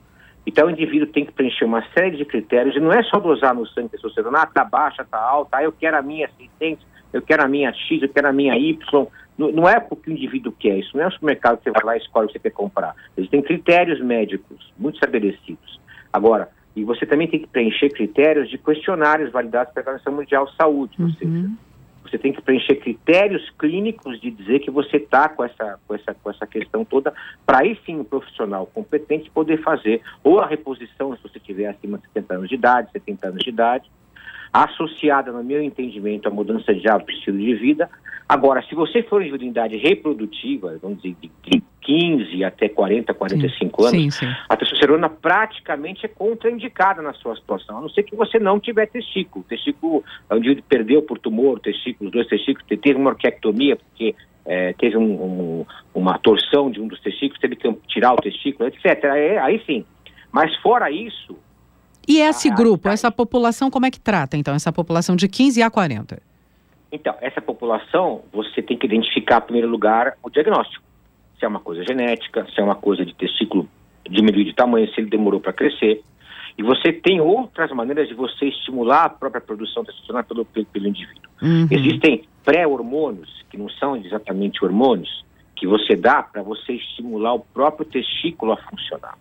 Então, 0.47 0.67
o 0.67 0.71
indivíduo 0.71 1.07
tem 1.07 1.27
que 1.27 1.33
preencher 1.33 1.67
uma 1.67 1.85
série 1.93 2.17
de 2.17 2.25
critérios, 2.25 2.75
e 2.75 2.81
não 2.81 2.93
é 2.93 3.03
só 3.03 3.19
dosar 3.19 3.55
no 3.55 3.67
sangue 3.67 3.91
testosterona, 3.91 4.41
ah, 4.41 4.47
tá 4.47 4.65
baixa, 4.65 5.05
tá 5.05 5.19
alta, 5.19 5.59
ah, 5.59 5.63
eu 5.63 5.73
quero 5.73 5.97
a 5.97 6.03
minha 6.03 6.29
600, 6.39 6.87
eu 7.13 7.21
quero 7.21 7.45
a 7.45 7.49
minha 7.49 7.73
X, 7.73 8.03
eu 8.03 8.09
quero 8.09 8.29
a 8.29 8.33
minha 8.33 8.57
Y, 8.57 9.07
não, 9.39 9.53
não 9.53 9.69
é 9.69 9.79
porque 9.79 10.11
o 10.11 10.13
indivíduo 10.13 10.53
quer, 10.59 10.77
isso 10.79 10.97
não 10.97 11.05
é 11.05 11.07
um 11.07 11.13
supermercado 11.13 11.59
que 11.59 11.65
você 11.65 11.71
vai 11.71 11.85
lá 11.85 11.97
e 11.97 12.01
escolhe 12.01 12.25
o 12.25 12.27
que 12.29 12.35
você 12.35 12.41
quer 12.41 12.51
comprar. 12.51 12.95
Existem 13.17 13.41
critérios 13.41 14.01
médicos 14.01 14.73
muito 14.77 14.97
estabelecidos. 14.97 15.81
Agora, 16.13 16.51
e 16.75 16.85
você 16.85 17.07
também 17.07 17.29
tem 17.29 17.41
que 17.41 17.47
preencher 17.47 17.91
critérios 17.91 18.51
de 18.51 18.59
questionários 18.59 19.31
validados 19.33 19.73
pela 19.73 19.87
Organização 19.87 20.13
Mundial 20.13 20.47
de 20.47 20.57
Saúde, 20.57 20.97
uhum. 20.99 21.07
ou 21.07 21.13
seja, 21.13 21.51
você 22.03 22.19
tem 22.19 22.33
que 22.33 22.41
preencher 22.41 22.77
critérios 22.77 23.51
clínicos 23.59 24.21
de 24.21 24.31
dizer 24.31 24.61
que 24.61 24.71
você 24.71 24.97
está 24.97 25.29
com 25.29 25.45
essa, 25.45 25.79
com, 25.87 25.95
essa, 25.95 26.15
com 26.15 26.31
essa 26.31 26.47
questão 26.47 26.85
toda, 26.85 27.13
para 27.45 27.59
aí 27.59 27.79
sim 27.85 28.01
um 28.01 28.05
profissional 28.05 28.67
competente 28.67 29.31
poder 29.31 29.63
fazer 29.63 30.01
ou 30.25 30.41
a 30.41 30.47
reposição, 30.47 31.15
se 31.17 31.23
você 31.23 31.39
tiver 31.39 31.67
acima 31.67 31.99
de 31.99 32.05
70 32.05 32.35
anos 32.35 32.49
de 32.49 32.55
idade, 32.55 32.93
70 32.93 33.29
anos 33.29 33.45
de 33.45 33.51
idade, 33.51 33.91
associada, 34.53 35.33
no 35.33 35.43
meu 35.43 35.63
entendimento, 35.63 36.29
à 36.29 36.31
mudança 36.31 36.75
de 36.75 36.89
hábito 36.89 37.11
e 37.13 37.15
estilo 37.15 37.39
de 37.39 37.55
vida. 37.55 37.89
Agora, 38.29 38.63
se 38.63 38.75
você 38.75 39.03
for 39.03 39.23
de 39.23 39.47
idade 39.47 39.77
reprodutiva, 39.79 40.79
vamos 40.83 41.01
dizer, 41.01 41.17
de 41.45 41.63
15 41.81 42.45
até 42.45 42.69
40, 42.69 43.15
45 43.15 43.83
sim, 43.83 43.89
anos, 43.89 44.15
sim, 44.15 44.27
sim. 44.27 44.35
a 44.47 44.55
testosterona 44.55 45.09
praticamente 45.09 46.05
é 46.05 46.09
contraindicada 46.09 47.01
na 47.01 47.15
sua 47.15 47.35
situação, 47.37 47.79
a 47.79 47.81
não 47.81 47.89
ser 47.89 48.03
que 48.03 48.15
você 48.15 48.39
não 48.39 48.61
tiver 48.61 48.87
testículo. 48.87 49.43
O 49.43 49.49
testículo, 49.49 50.05
onde 50.31 50.51
ele 50.51 50.63
perdeu 50.63 51.01
por 51.01 51.19
tumor, 51.19 51.57
o 51.57 51.61
testículo, 51.61 52.09
os 52.09 52.13
dois 52.13 52.27
testículos, 52.27 52.69
teve 52.69 52.99
uma 52.99 53.11
orquiectomia, 53.11 53.77
porque 53.77 54.15
é, 54.45 54.75
teve 54.75 54.99
um, 54.99 55.03
um, 55.03 55.67
uma 55.95 56.19
torção 56.19 56.71
de 56.71 56.81
um 56.81 56.89
dos 56.89 57.01
testículos, 57.01 57.41
teve 57.41 57.57
que 57.57 57.73
tirar 57.89 58.13
o 58.13 58.17
testículo, 58.17 58.69
etc. 58.69 59.05
É, 59.05 59.39
aí 59.39 59.63
sim. 59.65 59.87
Mas 60.31 60.55
fora 60.57 60.91
isso, 60.91 61.39
e 62.09 62.21
esse 62.21 62.49
ah, 62.49 62.55
grupo, 62.55 62.85
tá. 62.85 62.93
essa 62.93 63.11
população, 63.11 63.71
como 63.71 63.85
é 63.85 63.91
que 63.91 64.01
trata, 64.01 64.37
então, 64.37 64.55
essa 64.55 64.73
população 64.73 65.15
de 65.15 65.29
15 65.29 65.63
a 65.63 65.71
40? 65.71 66.21
Então, 66.91 67.15
essa 67.21 67.41
população, 67.41 68.23
você 68.33 68.63
tem 68.63 68.79
que 68.79 68.87
identificar, 68.87 69.39
em 69.39 69.43
primeiro 69.43 69.69
lugar, 69.69 70.15
o 70.23 70.31
diagnóstico. 70.31 70.83
Se 71.39 71.45
é 71.45 71.49
uma 71.49 71.61
coisa 71.61 71.85
genética, 71.85 72.47
se 72.55 72.61
é 72.61 72.65
uma 72.65 72.75
coisa 72.75 73.05
de 73.05 73.15
testículo 73.15 73.69
diminuir 74.09 74.45
de 74.45 74.55
tamanho, 74.55 74.89
se 74.89 75.01
ele 75.01 75.11
demorou 75.11 75.39
para 75.39 75.53
crescer. 75.53 76.03
E 76.57 76.63
você 76.63 76.93
tem 76.93 77.21
outras 77.21 77.71
maneiras 77.73 78.09
de 78.09 78.15
você 78.15 78.47
estimular 78.47 79.05
a 79.05 79.09
própria 79.11 79.41
produção 79.41 79.85
testosterona 79.85 80.25
pelo, 80.25 80.45
pelo, 80.47 80.67
pelo 80.67 80.89
indivíduo. 80.89 81.31
Uhum. 81.43 81.69
Existem 81.71 82.25
pré-hormônios, 82.43 83.45
que 83.51 83.59
não 83.59 83.69
são 83.69 83.97
exatamente 83.97 84.65
hormônios, 84.65 85.25
que 85.55 85.67
você 85.67 85.95
dá 85.95 86.23
para 86.23 86.43
você 86.43 86.73
estimular 86.73 87.35
o 87.35 87.41
próprio 87.41 87.85
testículo 87.85 88.53
a 88.53 88.57
funcionar. 88.57 89.17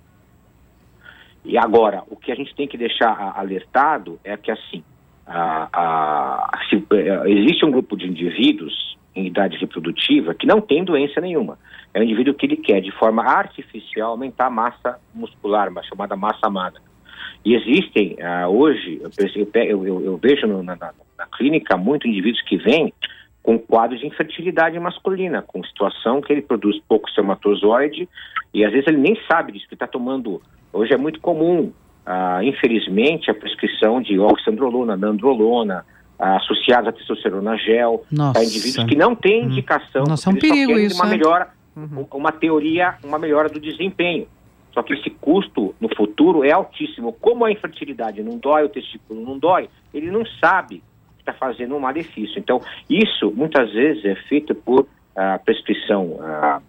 E 1.48 1.58
agora, 1.58 2.04
o 2.10 2.16
que 2.18 2.32
a 2.32 2.36
gente 2.36 2.54
tem 2.54 2.68
que 2.68 2.78
deixar 2.78 3.34
alertado 3.36 4.20
é 4.24 4.36
que, 4.36 4.52
assim, 4.52 4.84
a, 5.26 5.70
a, 5.72 6.60
se, 6.70 6.86
é, 6.92 7.30
existe 7.32 7.66
um 7.66 7.72
grupo 7.72 7.96
de 7.96 8.06
indivíduos 8.06 8.98
em 9.16 9.26
idade 9.26 9.58
reprodutiva 9.58 10.36
que 10.36 10.46
não 10.46 10.62
tem 10.62 10.84
doença 10.84 11.20
nenhuma. 11.22 11.58
É 11.94 12.00
um 12.00 12.04
indivíduo 12.04 12.34
que 12.34 12.46
ele 12.46 12.58
quer, 12.58 12.82
de 12.82 12.92
forma 12.92 13.24
artificial, 13.24 14.12
aumentar 14.12 14.48
a 14.48 14.50
massa 14.50 15.00
muscular, 15.16 15.70
uma 15.70 15.82
chamada 15.84 16.16
massa 16.16 16.50
magra. 16.50 16.82
E 17.44 17.56
existem, 17.56 18.18
uh, 18.20 18.48
hoje, 18.50 19.02
eu, 19.02 19.50
eu, 19.56 19.86
eu, 19.86 20.02
eu 20.02 20.18
vejo 20.18 20.46
no, 20.46 20.62
na, 20.62 20.76
na, 20.76 20.92
na, 21.18 21.26
clínica 21.28 21.78
muito 21.78 22.08
indivíduos 22.08 22.42
que 22.44 22.58
vêm 22.58 22.94
com 23.42 23.58
quadros 23.58 24.02
de 24.02 24.08
infertilidade 24.08 24.78
masculina, 24.80 25.42
com 25.42 25.64
situação 25.64 26.20
que 26.22 26.34
ele 26.34 26.42
produz 26.42 26.78
pouco 26.88 27.08
espermatozoide 27.08 28.08
e 28.54 28.66
às 28.66 28.72
vezes 28.72 28.88
ele 28.88 28.98
nem 28.98 29.18
sabe 29.32 29.54
disso, 29.54 29.68
que 29.68 29.76
está 29.76 29.88
tomando. 29.88 30.42
Hoje 30.78 30.94
é 30.94 30.98
muito 30.98 31.20
comum, 31.20 31.72
uh, 32.06 32.44
infelizmente, 32.44 33.32
a 33.32 33.34
prescrição 33.34 34.00
de 34.00 34.20
oxandrolona, 34.20 34.96
nandrolona, 34.96 35.84
uh, 36.20 36.24
associados 36.38 36.90
à 36.90 36.92
testosterona 36.92 37.58
gel, 37.58 38.06
para 38.32 38.44
indivíduos 38.44 38.86
que 38.86 38.96
não 38.96 39.16
têm 39.16 39.42
hum. 39.42 39.50
indicação. 39.50 40.04
Nossa, 40.04 40.30
é 40.30 40.34
um 40.34 40.36
perigo 40.36 40.74
isso. 40.74 41.02
Uma, 41.02 41.10
melhora, 41.10 41.50
uhum. 41.76 42.06
uma 42.14 42.32
teoria, 42.32 42.96
uma 43.04 43.18
melhora 43.18 43.50
do 43.50 43.60
desempenho. 43.60 44.28
Só 44.72 44.84
que 44.84 44.94
esse 44.94 45.10
custo 45.10 45.74
no 45.82 45.90
futuro 45.96 46.44
é 46.44 46.52
altíssimo. 46.52 47.12
Como 47.14 47.44
a 47.44 47.52
infertilidade 47.52 48.22
não 48.22 48.38
dói, 48.38 48.64
o 48.66 48.70
testículo 48.70 49.26
não 49.26 49.40
dói, 49.40 49.68
ele 49.92 50.12
não 50.12 50.24
sabe 50.40 50.84
que 51.16 51.22
está 51.22 51.34
fazendo 51.34 51.76
um 51.76 51.80
malefício. 51.80 52.38
Então, 52.38 52.62
isso 52.88 53.32
muitas 53.36 53.74
vezes 53.74 54.06
é 54.06 54.14
feito 54.30 54.54
por 54.54 54.82
uh, 54.82 55.44
prescrição 55.44 56.04
uh, 56.04 56.62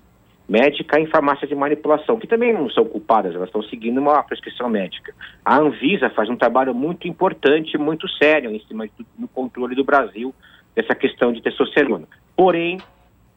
médica 0.49 0.99
em 0.99 1.07
farmácia 1.07 1.47
de 1.47 1.55
manipulação, 1.55 2.19
que 2.19 2.27
também 2.27 2.55
não 2.55 2.71
são 2.71 2.85
culpadas, 2.85 3.35
elas 3.35 3.49
estão 3.49 3.63
seguindo 3.65 3.99
uma 3.99 4.23
prescrição 4.23 4.69
médica. 4.69 5.15
A 5.45 5.59
Anvisa 5.59 6.09
faz 6.11 6.31
um 6.31 6.37
trabalho 6.37 6.75
muito 6.75 7.07
importante, 7.07 7.77
muito 7.77 8.09
sério 8.09 8.51
em 8.51 8.61
cima 8.61 8.87
do, 8.87 9.07
no 9.19 9.29
controle 9.29 9.75
do 9.75 9.85
Brasil 9.85 10.35
dessa 10.75 10.95
questão 10.95 11.33
de 11.33 11.43
testosterona. 11.43 12.07
Porém, 12.35 12.81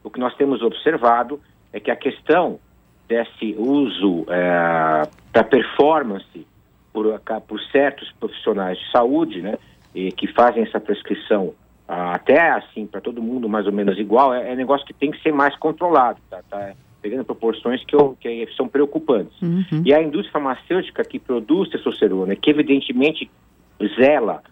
o 0.04 0.10
que 0.10 0.20
nós 0.20 0.34
temos 0.36 0.62
observado 0.62 1.42
é 1.74 1.80
que 1.80 1.92
a 1.92 1.96
questão 1.96 2.60
desse 3.10 3.56
uso 3.58 4.26
é, 4.30 5.08
da 5.34 5.44
performance 5.44 6.48
por, 6.94 7.20
por 7.46 7.60
certos 7.72 8.10
profissionais 8.14 8.78
de 8.78 8.90
saúde, 8.92 9.42
né, 9.42 9.58
que 10.16 10.28
fazem 10.28 10.64
essa 10.64 10.80
prescrição 10.80 11.54
até 11.86 12.52
assim 12.52 12.88
para 12.88 13.02
todo 13.02 13.22
mundo 13.22 13.50
mais 13.50 13.66
ou 13.66 13.74
menos 13.74 14.00
igual, 14.00 14.34
é, 14.34 14.54
é 14.54 14.56
negócio 14.56 14.88
que 14.88 14.94
tem 14.94 15.12
que 15.12 15.22
ser 15.22 15.34
mais 15.34 15.54
controlado, 15.58 16.22
tá? 16.30 16.42
tá 16.50 16.74
pegando 17.02 17.26
proporções 17.26 17.84
que, 17.84 17.96
eu, 17.96 18.16
que 18.20 18.48
são 18.56 18.68
preocupantes. 18.68 19.40
Uhum. 19.42 19.82
E 19.84 19.94
a 19.94 20.02
indústria 20.02 20.32
farmacêutica 20.32 21.04
que 21.04 21.20
produz 21.20 21.70
testosterona, 21.70 22.36
que 22.36 22.50
evidentemente 22.50 23.30
zela 24.00 24.44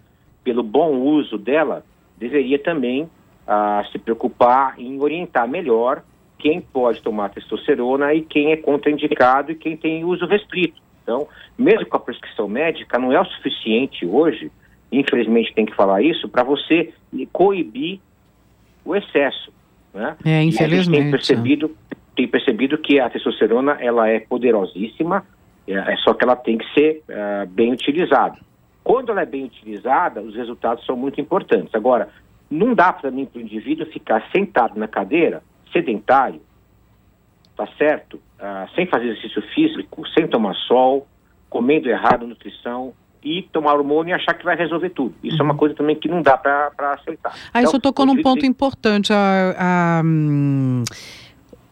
pelo 0.44 0.64
bom 0.64 0.98
uso 0.98 1.38
dela, 1.38 1.86
deveria 2.18 2.58
também 2.58 3.10
ah, 3.48 3.84
se 3.92 4.00
preocupar 4.00 4.80
em 4.80 5.00
orientar 5.00 5.48
melhor 5.48 6.04
quem 6.40 6.62
pode 6.62 7.02
tomar 7.02 7.30
testosterona 7.30 8.14
e 8.14 8.22
quem 8.22 8.52
é 8.52 8.58
contraindicado 8.58 9.52
e 9.52 9.56
quem 9.56 9.76
tem 9.76 10.04
uso 10.04 10.26
restrito. 10.26 10.82
Então, 11.04 11.28
mesmo 11.58 11.86
com 11.86 11.98
a 11.98 12.00
prescrição 12.00 12.48
médica, 12.48 12.98
não 12.98 13.12
é 13.12 13.20
o 13.20 13.26
suficiente 13.26 14.06
hoje, 14.06 14.52
infelizmente 14.92 15.54
tem 15.54 15.66
que 15.66 15.76
falar 15.76 16.02
isso, 16.02 16.30
para 16.30 16.44
você 16.44 16.94
coibir 17.32 18.00
o 18.86 18.96
excesso. 18.96 19.52
Né? 19.94 20.16
É, 20.24 20.44
infelizmente. 20.44 21.02
tem 21.02 21.12
percebido, 21.12 21.76
tem 22.20 22.28
percebido 22.28 22.78
que 22.78 23.00
a 23.00 23.10
testosterona 23.10 23.78
ela 23.80 24.10
é 24.10 24.20
poderosíssima, 24.20 25.26
é, 25.66 25.72
é 25.72 25.96
só 26.04 26.14
que 26.14 26.26
ela 26.26 26.36
tem 26.36 26.58
que 26.58 26.66
ser 26.74 27.02
uh, 27.08 27.48
bem 27.48 27.72
utilizada. 27.72 28.38
Quando 28.84 29.10
ela 29.14 29.22
é 29.22 29.26
bem 29.26 29.46
utilizada, 29.46 30.20
os 30.20 30.36
resultados 30.36 30.86
são 30.86 30.98
muito 30.98 31.22
importantes. 31.22 31.74
Agora, 31.74 32.10
não 32.52 32.74
dá 32.74 32.92
para 32.92 33.10
mim, 33.10 33.26
para 33.26 33.40
o 33.40 33.42
indivíduo, 33.42 33.86
ficar 33.86 34.22
sentado 34.36 34.78
na 34.78 34.86
cadeira 34.86 35.42
sedentário, 35.72 36.42
tá 37.56 37.66
certo? 37.78 38.20
Ah, 38.38 38.68
sem 38.76 38.86
fazer 38.86 39.06
exercício 39.06 39.42
físico, 39.54 40.06
sem 40.10 40.28
tomar 40.28 40.56
sol, 40.56 41.08
comendo 41.50 41.88
errado, 41.88 42.28
nutrição, 42.28 42.94
e 43.24 43.44
tomar 43.44 43.76
hormônio 43.76 44.12
e 44.12 44.14
achar 44.14 44.34
que 44.34 44.44
vai 44.44 44.58
resolver 44.58 44.90
tudo. 44.90 45.16
Isso 45.24 45.36
uhum. 45.36 45.42
é 45.42 45.44
uma 45.44 45.54
uhum. 45.54 45.60
coisa 45.60 45.76
também 45.76 45.96
que 45.96 46.10
não 46.10 46.22
dá 46.22 46.38
para 46.38 46.94
aceitar. 46.94 47.34
Aí 47.54 47.62
então, 47.62 47.72
você 47.72 47.80
tocou 47.80 48.06
num 48.06 48.22
ponto 48.22 48.46
importante. 48.46 49.14
A, 49.14 49.56
a, 49.58 50.04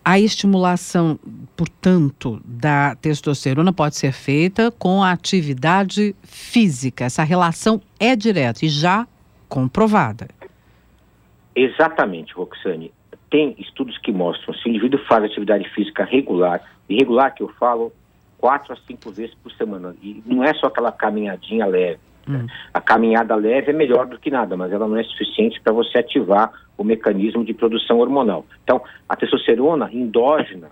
a, 0.10 0.18
estimulação, 0.18 1.20
portanto, 1.58 2.42
da 2.46 2.96
testosterona 2.96 3.74
pode 3.74 3.98
ser 3.98 4.14
feita 4.14 4.72
com 4.72 5.04
a 5.04 5.12
atividade 5.12 6.16
física. 6.24 7.04
Essa 7.04 7.24
relação 7.24 7.82
é 8.00 8.16
direta 8.16 8.66
e 8.66 8.70
já 8.70 9.06
comprovada. 9.50 10.30
Exatamente, 11.54 12.34
Roxane 12.34 12.94
tem 13.30 13.54
estudos 13.60 13.98
que 13.98 14.14
mostram 14.14 14.54
se 14.54 14.66
o 14.66 14.70
indivíduo 14.70 14.98
faz 15.10 15.26
atividade 15.26 15.68
física 15.72 16.06
regular, 16.06 16.62
e 16.88 16.96
regular 16.96 17.36
que 17.36 17.44
eu 17.44 17.50
falo, 17.60 17.92
quatro 18.38 18.72
a 18.72 18.78
cinco 18.88 19.12
vezes 19.12 19.36
por 19.44 19.52
semana. 19.52 19.94
E 20.02 20.24
não 20.26 20.42
é 20.42 20.54
só 20.54 20.68
aquela 20.68 20.94
caminhadinha 20.94 21.66
leve. 21.66 22.00
Hum. 22.28 22.48
A 22.74 22.82
caminhada 22.82 23.36
leve 23.36 23.72
é 23.72 23.74
melhor 23.74 24.06
do 24.06 24.20
que 24.20 24.30
nada, 24.30 24.58
mas 24.58 24.72
ela 24.72 24.88
não 24.88 24.98
é 24.98 25.04
suficiente 25.04 25.62
para 25.62 25.72
você 25.72 26.00
ativar 26.00 26.52
o 26.78 26.84
mecanismo 26.84 27.44
de 27.44 27.54
produção 27.54 28.00
hormonal. 28.00 28.46
Então, 28.64 28.82
a 29.08 29.16
testosterona 29.16 29.90
endógena, 29.92 30.70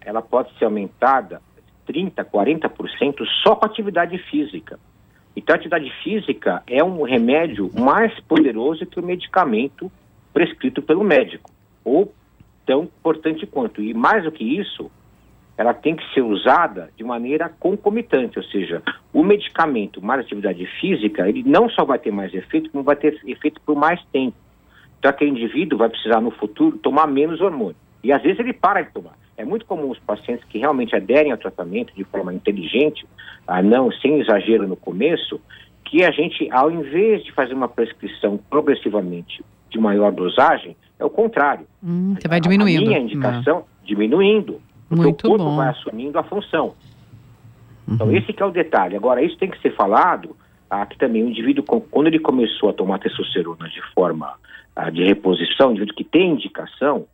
ela 0.00 0.20
pode 0.20 0.56
ser 0.58 0.64
aumentada 0.64 1.40
30%, 1.88 2.24
40% 2.24 3.24
só 3.42 3.54
com 3.54 3.66
atividade 3.66 4.18
física. 4.18 4.78
Então, 5.36 5.54
a 5.54 5.56
atividade 5.56 5.90
física 6.02 6.62
é 6.66 6.82
um 6.82 7.02
remédio 7.02 7.70
mais 7.74 8.18
poderoso 8.20 8.86
que 8.86 9.00
o 9.00 9.04
medicamento 9.04 9.90
prescrito 10.32 10.82
pelo 10.82 11.04
médico 11.04 11.50
ou 11.84 12.12
tão 12.66 12.84
importante 12.84 13.46
quanto. 13.46 13.82
E 13.82 13.92
mais 13.94 14.24
do 14.24 14.32
que 14.32 14.44
isso, 14.44 14.90
ela 15.56 15.72
tem 15.72 15.94
que 15.94 16.04
ser 16.12 16.22
usada 16.22 16.90
de 16.96 17.04
maneira 17.04 17.48
concomitante, 17.48 18.38
ou 18.38 18.44
seja, 18.44 18.82
o 19.12 19.22
medicamento 19.22 20.02
mais 20.02 20.20
atividade 20.20 20.66
física, 20.80 21.28
ele 21.28 21.42
não 21.44 21.68
só 21.68 21.84
vai 21.84 21.98
ter 21.98 22.10
mais 22.10 22.34
efeito, 22.34 22.70
como 22.70 22.82
vai 22.82 22.96
ter 22.96 23.20
efeito 23.24 23.60
por 23.60 23.76
mais 23.76 24.02
tempo. 24.12 24.36
Então 24.98 25.10
aquele 25.10 25.30
indivíduo 25.30 25.78
vai 25.78 25.88
precisar 25.88 26.20
no 26.20 26.30
futuro 26.30 26.78
tomar 26.78 27.06
menos 27.06 27.40
hormônio. 27.40 27.76
E 28.02 28.12
às 28.12 28.22
vezes 28.22 28.40
ele 28.40 28.52
para 28.52 28.82
de 28.82 28.92
tomar. 28.92 29.16
É 29.36 29.44
muito 29.44 29.66
comum 29.66 29.90
os 29.90 29.98
pacientes 29.98 30.44
que 30.48 30.58
realmente 30.58 30.94
aderem 30.94 31.32
ao 31.32 31.38
tratamento 31.38 31.94
de 31.94 32.04
forma 32.04 32.32
inteligente, 32.32 33.06
ah, 33.46 33.62
não 33.62 33.90
sem 33.92 34.20
exagero 34.20 34.66
no 34.66 34.76
começo, 34.76 35.40
que 35.84 36.04
a 36.04 36.10
gente, 36.10 36.48
ao 36.50 36.70
invés 36.70 37.22
de 37.24 37.32
fazer 37.32 37.54
uma 37.54 37.68
prescrição 37.68 38.38
progressivamente 38.50 39.44
de 39.70 39.78
maior 39.78 40.12
dosagem, 40.12 40.76
é 40.98 41.04
o 41.04 41.10
contrário. 41.10 41.66
Hum, 41.82 42.14
você 42.18 42.28
vai 42.28 42.40
diminuindo. 42.40 42.84
A 42.84 42.86
minha 42.86 42.98
indicação, 43.00 43.56
Não. 43.56 43.64
diminuindo. 43.84 44.60
Porque 44.94 45.08
Muito 45.08 45.26
o 45.26 45.30
corpo 45.30 45.44
bom. 45.44 45.56
vai 45.56 45.68
assumindo 45.68 46.18
a 46.18 46.22
função. 46.22 46.74
Então, 47.88 48.06
uhum. 48.06 48.16
esse 48.16 48.32
que 48.32 48.42
é 48.42 48.46
o 48.46 48.50
detalhe. 48.50 48.96
Agora, 48.96 49.22
isso 49.22 49.36
tem 49.36 49.50
que 49.50 49.60
ser 49.60 49.74
falado, 49.74 50.36
ah, 50.70 50.86
que 50.86 50.96
também 50.96 51.22
o 51.22 51.28
indivíduo, 51.28 51.64
quando 51.64 52.06
ele 52.06 52.18
começou 52.18 52.70
a 52.70 52.72
tomar 52.72 52.98
testosterona 52.98 53.68
de 53.68 53.80
forma 53.94 54.34
ah, 54.74 54.90
de 54.90 55.04
reposição, 55.04 55.68
o 55.68 55.70
indivíduo 55.72 55.94
que 55.94 56.04
tem 56.04 56.32
indicação, 56.32 57.06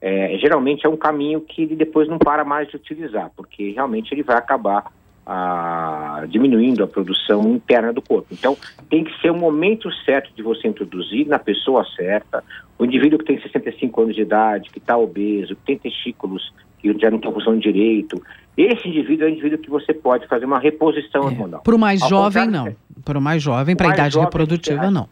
é, 0.00 0.36
geralmente 0.38 0.86
é 0.86 0.88
um 0.88 0.96
caminho 0.96 1.40
que 1.40 1.62
ele 1.62 1.76
depois 1.76 2.08
não 2.08 2.18
para 2.18 2.44
mais 2.44 2.68
de 2.68 2.76
utilizar, 2.76 3.30
porque 3.34 3.70
realmente 3.70 4.12
ele 4.12 4.22
vai 4.22 4.36
acabar 4.36 4.92
a, 5.26 6.24
diminuindo 6.28 6.84
a 6.84 6.86
produção 6.86 7.54
interna 7.54 7.92
do 7.92 8.02
corpo. 8.02 8.28
Então, 8.30 8.56
tem 8.90 9.04
que 9.04 9.20
ser 9.20 9.30
o 9.30 9.36
momento 9.36 9.90
certo 10.04 10.30
de 10.34 10.42
você 10.42 10.68
introduzir 10.68 11.26
na 11.26 11.38
pessoa 11.38 11.86
certa. 11.96 12.44
O 12.78 12.84
indivíduo 12.84 13.18
que 13.18 13.24
tem 13.24 13.40
65 13.40 14.02
anos 14.02 14.14
de 14.14 14.22
idade, 14.22 14.70
que 14.70 14.78
está 14.78 14.96
obeso, 14.96 15.56
que 15.56 15.62
tem 15.62 15.78
testículos 15.78 16.52
que 16.92 17.00
já 17.00 17.10
não 17.10 17.16
estão 17.16 17.32
funcionando 17.32 17.62
direito, 17.62 18.22
esse 18.56 18.88
indivíduo 18.88 19.26
é 19.26 19.30
o 19.30 19.32
indivíduo 19.32 19.58
que 19.58 19.70
você 19.70 19.94
pode 19.94 20.26
fazer 20.26 20.44
uma 20.44 20.58
reposição 20.58 21.22
é. 21.22 21.26
hormonal. 21.26 21.62
Para 21.62 21.74
o 21.74 21.78
mais 21.78 22.02
Ao 22.02 22.08
jovem, 22.08 22.46
não. 22.46 22.66
É. 22.68 22.76
Para 23.04 23.18
o 23.18 23.22
mais 23.22 23.42
jovem, 23.42 23.74
para 23.74 23.90
a 23.90 23.94
idade 23.94 24.14
jovem, 24.14 24.26
reprodutiva, 24.26 24.90
não. 24.90 25.08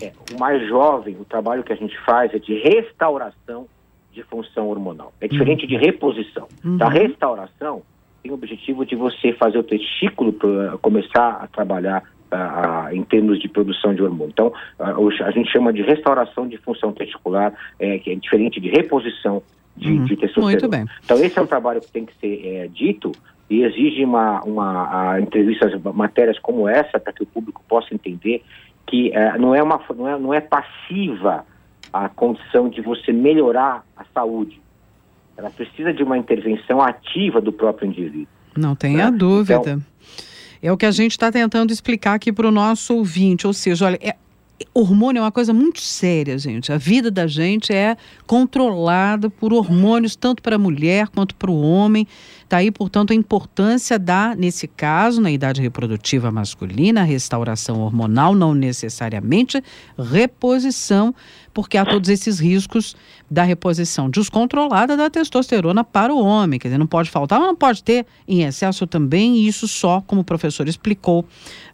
É. 0.00 0.12
o 0.34 0.40
mais 0.40 0.66
jovem, 0.66 1.16
o 1.20 1.24
trabalho 1.24 1.62
que 1.62 1.72
a 1.72 1.76
gente 1.76 1.98
faz 2.00 2.32
é 2.32 2.38
de 2.38 2.54
restauração 2.54 3.66
de 4.12 4.22
função 4.22 4.68
hormonal. 4.68 5.12
É 5.20 5.28
diferente 5.28 5.64
uhum. 5.64 5.68
de 5.68 5.76
reposição. 5.76 6.48
Uhum. 6.64 6.78
Da 6.78 6.88
restauração, 6.88 7.82
tem 8.22 8.32
o 8.32 8.34
objetivo 8.34 8.86
de 8.86 8.96
você 8.96 9.34
fazer 9.34 9.58
o 9.58 9.62
testículo 9.62 10.34
começar 10.80 11.40
a 11.42 11.46
trabalhar 11.46 12.02
em 12.92 13.02
termos 13.04 13.38
de 13.38 13.48
produção 13.48 13.94
de 13.94 14.02
hormônio. 14.02 14.32
Então, 14.32 14.48
uh, 14.78 15.24
a 15.24 15.30
gente 15.30 15.50
chama 15.50 15.72
de 15.72 15.82
restauração 15.82 16.48
de 16.48 16.56
função 16.58 16.92
testicular, 16.92 17.52
é, 17.78 17.98
que 17.98 18.10
é 18.10 18.14
diferente 18.14 18.60
de 18.60 18.68
reposição 18.68 19.42
de, 19.76 19.92
uhum. 19.92 20.04
de 20.04 20.16
testosterona. 20.16 20.50
Muito 20.50 20.68
bem. 20.68 20.86
Então, 21.04 21.18
esse 21.18 21.38
é 21.38 21.42
um 21.42 21.46
trabalho 21.46 21.80
que 21.80 21.90
tem 21.90 22.06
que 22.06 22.14
ser 22.18 22.46
é, 22.46 22.68
dito 22.68 23.12
e 23.48 23.62
exige 23.62 24.04
uma, 24.04 24.42
uma 24.42 25.20
entrevistas, 25.20 25.72
matérias 25.94 26.38
como 26.38 26.68
essa, 26.68 26.98
para 26.98 27.12
que 27.12 27.22
o 27.22 27.26
público 27.26 27.62
possa 27.68 27.94
entender 27.94 28.42
que 28.86 29.12
é, 29.12 29.36
não, 29.38 29.54
é 29.54 29.62
uma, 29.62 29.80
não, 29.96 30.08
é, 30.08 30.18
não 30.18 30.34
é 30.34 30.40
passiva 30.40 31.44
a 31.92 32.08
condição 32.08 32.68
de 32.68 32.80
você 32.80 33.12
melhorar 33.12 33.84
a 33.96 34.04
saúde. 34.14 34.60
Ela 35.36 35.50
precisa 35.50 35.92
de 35.92 36.02
uma 36.02 36.16
intervenção 36.16 36.80
ativa 36.80 37.40
do 37.40 37.52
próprio 37.52 37.88
indivíduo. 37.88 38.28
Não 38.56 38.74
tenha 38.74 39.10
né? 39.10 39.16
dúvida. 39.16 39.60
Então, 39.60 39.82
é 40.62 40.72
o 40.72 40.76
que 40.76 40.86
a 40.86 40.90
gente 40.90 41.12
está 41.12 41.30
tentando 41.30 41.72
explicar 41.72 42.14
aqui 42.14 42.32
para 42.32 42.48
o 42.48 42.50
nosso 42.50 42.96
ouvinte. 42.96 43.46
Ou 43.46 43.52
seja, 43.52 43.86
olha, 43.86 43.98
é, 44.00 44.16
hormônio 44.72 45.20
é 45.20 45.22
uma 45.22 45.32
coisa 45.32 45.52
muito 45.52 45.80
séria, 45.80 46.38
gente. 46.38 46.72
A 46.72 46.78
vida 46.78 47.10
da 47.10 47.26
gente 47.26 47.72
é 47.72 47.96
controlada 48.26 49.28
por 49.28 49.52
hormônios, 49.52 50.16
tanto 50.16 50.42
para 50.42 50.56
a 50.56 50.58
mulher 50.58 51.08
quanto 51.08 51.34
para 51.34 51.50
o 51.50 51.60
homem. 51.60 52.06
Daí, 52.48 52.70
tá 52.70 52.78
portanto, 52.78 53.12
a 53.12 53.14
importância 53.14 53.98
da, 53.98 54.34
nesse 54.34 54.68
caso, 54.68 55.20
na 55.20 55.30
idade 55.30 55.60
reprodutiva 55.60 56.30
masculina, 56.30 57.02
restauração 57.02 57.80
hormonal, 57.80 58.34
não 58.34 58.54
necessariamente 58.54 59.62
reposição, 59.98 61.14
porque 61.52 61.78
há 61.78 61.84
todos 61.84 62.10
esses 62.10 62.38
riscos 62.38 62.94
da 63.30 63.42
reposição 63.42 64.10
descontrolada 64.10 64.96
da 64.96 65.08
testosterona 65.08 65.82
para 65.82 66.12
o 66.14 66.22
homem. 66.22 66.58
Quer 66.58 66.68
dizer, 66.68 66.78
não 66.78 66.86
pode 66.86 67.10
faltar, 67.10 67.38
mas 67.40 67.48
não 67.48 67.56
pode 67.56 67.82
ter 67.82 68.06
em 68.28 68.42
excesso 68.42 68.86
também, 68.86 69.36
e 69.36 69.48
isso 69.48 69.66
só, 69.66 70.02
como 70.06 70.20
o 70.20 70.24
professor 70.24 70.68
explicou, 70.68 71.24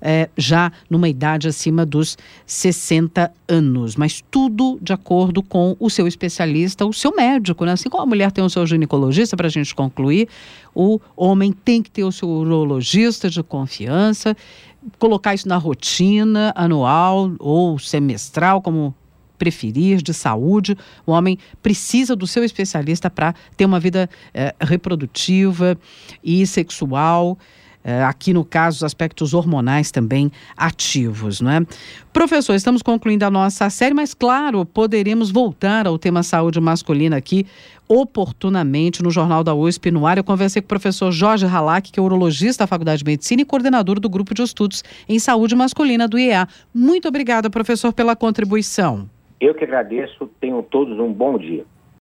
é, 0.00 0.30
já 0.36 0.72
numa 0.88 1.08
idade 1.08 1.48
acima 1.48 1.84
dos 1.84 2.16
60 2.46 3.32
anos. 3.48 3.96
Mas 3.96 4.22
tudo 4.30 4.78
de 4.80 4.92
acordo 4.92 5.42
com 5.42 5.76
o 5.78 5.90
seu 5.90 6.06
especialista, 6.06 6.86
o 6.86 6.92
seu 6.92 7.14
médico, 7.14 7.64
né? 7.64 7.72
Assim 7.72 7.90
como 7.90 8.04
a 8.04 8.06
mulher 8.06 8.30
tem 8.30 8.42
o 8.42 8.48
seu 8.48 8.64
ginecologista, 8.64 9.36
para 9.36 9.48
a 9.48 9.50
gente 9.50 9.74
concluir, 9.74 10.28
o 10.74 11.00
homem 11.16 11.52
tem 11.52 11.82
que 11.82 11.90
ter 11.90 12.04
o 12.04 12.12
seu 12.12 12.28
urologista 12.28 13.28
de 13.28 13.42
confiança, 13.42 14.36
colocar 14.98 15.34
isso 15.34 15.48
na 15.48 15.56
rotina 15.56 16.52
anual 16.54 17.32
ou 17.38 17.78
semestral, 17.78 18.60
como 18.62 18.94
preferir, 19.38 20.00
de 20.00 20.14
saúde. 20.14 20.76
O 21.04 21.12
homem 21.12 21.36
precisa 21.60 22.14
do 22.14 22.26
seu 22.26 22.44
especialista 22.44 23.10
para 23.10 23.34
ter 23.56 23.64
uma 23.64 23.80
vida 23.80 24.08
eh, 24.32 24.54
reprodutiva 24.60 25.76
e 26.22 26.46
sexual. 26.46 27.36
Uh, 27.84 28.04
aqui 28.06 28.32
no 28.32 28.44
caso, 28.44 28.78
os 28.78 28.84
aspectos 28.84 29.34
hormonais 29.34 29.90
também 29.90 30.30
ativos, 30.56 31.40
não 31.40 31.50
é? 31.50 31.60
Professor, 32.12 32.54
estamos 32.54 32.82
concluindo 32.82 33.24
a 33.24 33.30
nossa 33.30 33.68
série, 33.70 33.94
mas 33.94 34.14
claro, 34.14 34.64
poderemos 34.64 35.30
voltar 35.30 35.86
ao 35.86 35.98
tema 35.98 36.22
saúde 36.22 36.60
masculina 36.60 37.16
aqui 37.16 37.46
oportunamente 37.88 39.02
no 39.02 39.10
Jornal 39.10 39.44
da 39.44 39.54
USP 39.54 39.90
no 39.90 40.06
ar. 40.06 40.16
Eu 40.16 40.24
conversei 40.24 40.62
com 40.62 40.66
o 40.66 40.68
professor 40.68 41.10
Jorge 41.12 41.44
Halak, 41.44 41.92
que 41.92 42.00
é 42.00 42.02
urologista 42.02 42.64
da 42.64 42.66
Faculdade 42.66 42.98
de 42.98 43.04
Medicina 43.04 43.42
e 43.42 43.44
coordenador 43.44 44.00
do 44.00 44.08
grupo 44.08 44.32
de 44.32 44.42
estudos 44.42 44.82
em 45.08 45.18
saúde 45.18 45.54
masculina 45.54 46.08
do 46.08 46.18
IEA. 46.18 46.46
Muito 46.72 47.08
obrigada, 47.08 47.50
professor, 47.50 47.92
pela 47.92 48.16
contribuição. 48.16 49.08
Eu 49.40 49.54
que 49.54 49.64
agradeço. 49.64 50.30
Tenham 50.40 50.62
todos 50.62 50.98
um 50.98 51.12
bom 51.12 51.36
dia. 51.36 51.64